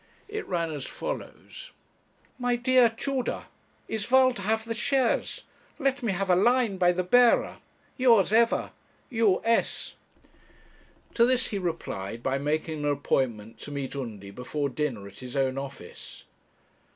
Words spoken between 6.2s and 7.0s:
a line by